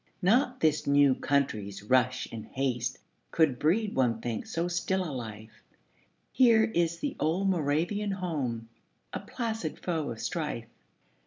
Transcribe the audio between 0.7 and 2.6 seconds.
new country's rush and